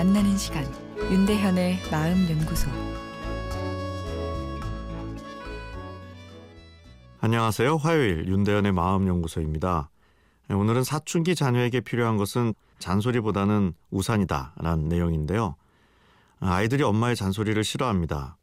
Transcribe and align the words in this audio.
만나는 0.00 0.38
시간 0.38 0.64
윤대현의 1.10 1.80
마음 1.90 2.30
연구소 2.30 2.70
안녕하세요. 7.20 7.76
화요일 7.76 8.28
윤대현의 8.28 8.72
마음 8.72 9.08
연구소입니다. 9.08 9.90
오늘은 10.48 10.84
사춘기 10.84 11.34
자녀에게 11.34 11.80
필요한 11.80 12.16
것은 12.16 12.54
잔소리보다는 12.78 13.74
우산이다라는 13.90 14.88
내용인데요. 14.88 15.56
아이들이 16.38 16.82
엄마의 16.84 17.16
잔소리를 17.16 17.62
싫어합니다. 17.62 18.38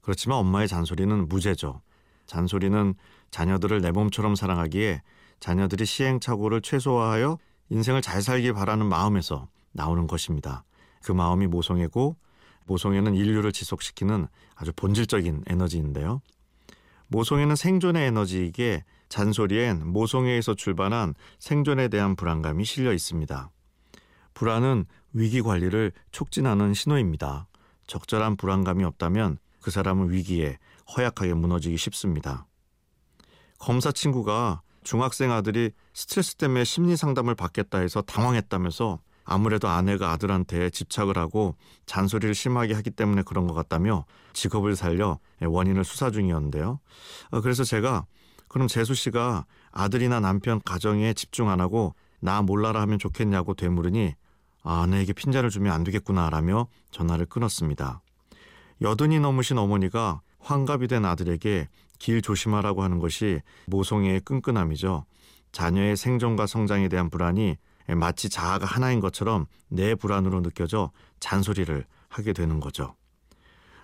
그렇지만 0.00 0.38
엄마의 0.38 0.68
잔소리는 0.68 1.28
무죄죠. 1.28 1.82
잔소리는 2.26 2.94
자녀들을 3.30 3.82
내 3.82 3.92
몸처럼 3.92 4.34
사랑하기에 4.34 5.02
자녀들이 5.38 5.84
시행착오를 5.84 6.62
최소화하여 6.62 7.38
인생을 7.68 8.02
잘 8.02 8.22
살길 8.22 8.54
바라는 8.54 8.86
마음에서 8.86 9.48
나오는 9.78 10.08
것입니다. 10.08 10.64
그 11.02 11.12
마음이 11.12 11.46
모성애고 11.46 12.16
모성애는 12.66 13.14
인류를 13.14 13.52
지속시키는 13.52 14.26
아주 14.56 14.72
본질적인 14.74 15.44
에너지인데요. 15.46 16.20
모성애는 17.06 17.56
생존의 17.56 18.08
에너지이기에 18.08 18.84
잔소리엔 19.08 19.86
모성애에서 19.86 20.54
출발한 20.54 21.14
생존에 21.38 21.88
대한 21.88 22.16
불안감이 22.16 22.64
실려 22.64 22.92
있습니다. 22.92 23.50
불안은 24.34 24.84
위기 25.14 25.40
관리를 25.40 25.92
촉진하는 26.10 26.74
신호입니다. 26.74 27.46
적절한 27.86 28.36
불안감이 28.36 28.84
없다면 28.84 29.38
그 29.62 29.70
사람은 29.70 30.10
위기에 30.10 30.58
허약하게 30.94 31.34
무너지기 31.34 31.78
쉽습니다. 31.78 32.46
검사 33.58 33.92
친구가 33.92 34.60
중학생 34.82 35.32
아들이 35.32 35.70
스트레스 35.94 36.34
때문에 36.34 36.64
심리 36.64 36.96
상담을 36.96 37.34
받겠다 37.34 37.78
해서 37.78 38.02
당황했다면서 38.02 39.00
아무래도 39.30 39.68
아내가 39.68 40.10
아들한테 40.10 40.70
집착을 40.70 41.18
하고 41.18 41.54
잔소리를 41.84 42.34
심하게 42.34 42.72
하기 42.72 42.90
때문에 42.90 43.22
그런 43.22 43.46
것 43.46 43.52
같다며 43.52 44.06
직업을 44.32 44.74
살려 44.74 45.18
원인을 45.42 45.84
수사 45.84 46.10
중이었는데요. 46.10 46.80
어, 47.30 47.40
그래서 47.42 47.62
제가 47.62 48.06
그럼 48.48 48.68
재수 48.68 48.94
씨가 48.94 49.44
아들이나 49.70 50.20
남편 50.20 50.62
가정에 50.64 51.12
집중 51.12 51.50
안 51.50 51.60
하고 51.60 51.94
나 52.20 52.40
몰라라 52.40 52.80
하면 52.80 52.98
좋겠냐고 52.98 53.52
되물으니 53.52 54.14
아, 54.62 54.82
아내에게 54.82 55.12
핀잔을 55.12 55.50
주면 55.50 55.74
안 55.74 55.84
되겠구나라며 55.84 56.66
전화를 56.90 57.26
끊었습니다. 57.26 58.00
여든이 58.80 59.20
넘으신 59.20 59.58
어머니가 59.58 60.22
환갑이 60.38 60.88
된 60.88 61.04
아들에게 61.04 61.68
길 61.98 62.22
조심하라고 62.22 62.82
하는 62.82 62.98
것이 62.98 63.42
모성애의 63.66 64.20
끈끈함이죠. 64.20 65.04
자녀의 65.52 65.98
생존과 65.98 66.46
성장에 66.46 66.88
대한 66.88 67.10
불안이 67.10 67.56
마치 67.96 68.28
자아가 68.28 68.66
하나인 68.66 69.00
것처럼 69.00 69.46
내 69.68 69.94
불안으로 69.94 70.42
느껴져 70.42 70.90
잔소리를 71.20 71.84
하게 72.08 72.32
되는 72.32 72.60
거죠. 72.60 72.94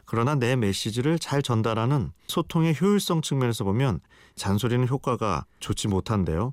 그러나 0.07 0.35
내 0.35 0.55
메시지를 0.57 1.19
잘 1.19 1.43
전달하는 1.43 2.13
소통의 2.27 2.77
효율성 2.81 3.23
측면에서 3.23 3.65
보면 3.65 4.01
잔소리는 4.37 4.87
효과가 4.87 5.47
좋지 5.61 5.89
못한데요. 5.89 6.53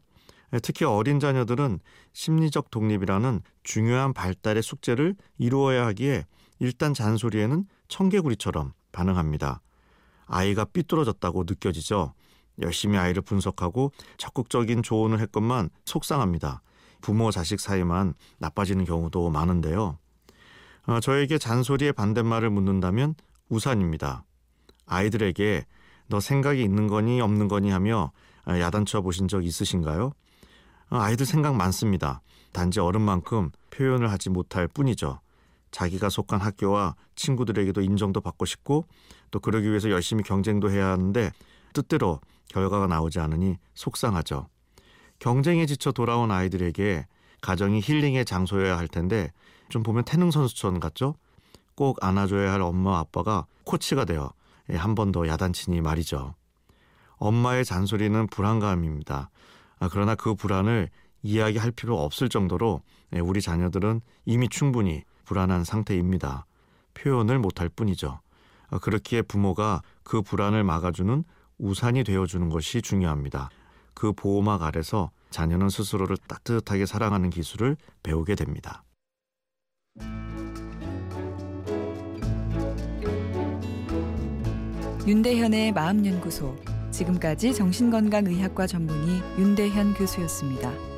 특히 0.64 0.86
어린 0.86 1.20
자녀들은 1.20 1.80
심리적 2.14 2.72
독립이라는 2.72 3.42
중요한 3.64 4.14
발달의 4.14 4.64
숙제를 4.64 5.16
이루어야 5.38 5.86
하기에 5.88 6.26
일단 6.60 6.94
잔소리에는 6.94 7.66
청개구리처럼 7.88 8.74
반응합니다. 8.92 9.62
아이가 10.26 10.66
삐뚤어졌다고 10.66 11.44
느껴지죠. 11.48 12.14
열심히 12.62 12.98
아이를 12.98 13.22
분석하고 13.22 13.92
적극적인 14.18 14.84
조언을 14.84 15.20
했건만 15.20 15.70
속상합니다. 15.86 16.62
부모 17.02 17.32
자식 17.32 17.60
사이만 17.60 18.14
나빠지는 18.38 18.86
경우도 18.86 19.30
많은데요. 19.30 19.98
어, 20.88 21.00
저에게 21.00 21.38
잔소리의 21.38 21.94
반대말을 21.94 22.50
묻는다면 22.50 23.16
우산입니다. 23.50 24.23
아이들에게 24.86 25.66
너 26.08 26.20
생각이 26.20 26.61
있는 26.64 26.88
거니 26.88 27.22
없는 27.22 27.48
거니 27.48 27.70
하며 27.70 28.11
야단쳐 28.48 29.02
보신 29.02 29.28
적 29.28 29.45
있으신가요? 29.45 30.14
어, 30.90 30.98
아이들 30.98 31.26
생각 31.26 31.56
많습니다. 31.56 32.22
단지 32.52 32.80
어른만큼 32.80 33.52
표현을 33.70 34.11
하지 34.11 34.30
못할 34.30 34.67
뿐이죠. 34.67 35.20
자기가 35.72 36.10
속한 36.10 36.42
학교와 36.42 36.95
친구들에게도 37.16 37.82
인정도 37.82 38.20
받고 38.20 38.45
싶고 38.45 38.86
또 39.32 39.40
그러기 39.40 39.70
위해서 39.70 39.90
열심히 39.90 40.23
경쟁도 40.23 40.70
해야 40.70 40.88
하는데 40.88 41.32
뜻대로 41.73 42.20
결과가 42.50 42.88
나오지 42.88 43.20
않으니 43.20 43.58
속상하죠. 43.73 44.50
경쟁에 45.21 45.67
지쳐 45.67 45.92
돌아온 45.92 46.32
아이들에게 46.32 47.05
가정이 47.42 47.80
힐링의 47.80 48.26
장소여야 48.26 48.76
할 48.76 48.87
텐데 48.87 49.32
좀 49.70 49.83
보면 49.83 50.04
태능 50.04 50.32
선수촌 50.32 50.80
같죠? 50.80 51.14
꼭 51.76 52.04
안아줘야 52.04 52.52
할 52.52 52.61
엄마 52.61 52.98
아빠가 52.98 53.45
코치가 53.64 54.04
되어 54.04 54.33
한 54.73 54.95
번 54.95 55.11
더 55.11 55.27
야단치니 55.27 55.81
말이죠. 55.81 56.33
엄마의 57.17 57.65
잔소리는 57.65 58.27
불안감입니다. 58.27 59.30
아, 59.80 59.89
그러나 59.92 60.15
그 60.15 60.33
불안을 60.33 60.89
이야기할 61.21 61.70
필요 61.71 61.99
없을 61.99 62.27
정도로 62.27 62.81
우리 63.21 63.42
자녀들은 63.42 64.02
이미 64.26 64.49
충분히 64.49 65.04
불안한 65.26 65.65
상태입니다. 65.65 66.45
표현을 66.95 67.37
못할 67.37 67.70
뿐이죠. 67.70 68.20
아, 68.71 68.80
그렇기에 68.80 69.21
부모가 69.21 69.83
그 70.04 70.23
불안을 70.23 70.64
막아주는 70.64 71.23
우산이 71.60 72.04
되어주는 72.05 72.49
것이 72.49 72.81
중요합니다. 72.81 73.52
그 74.02 74.14
보호막 74.14 74.64
아래서 74.64 75.12
자녀는 75.30 75.70
스스로를 75.70 76.17
따뜻하게 76.28 76.88
사랑하는 76.88 77.30
기술을 77.30 77.78
배우게 78.02 78.34
됩니다. 78.34 78.84
윤대현의 85.06 85.73
마음연구소 85.73 86.56
지금까지 86.90 87.54
정신건강의학과 87.54 88.66
전문의 88.66 89.22
윤대현 89.38 89.94
교수였습니다. 89.94 90.91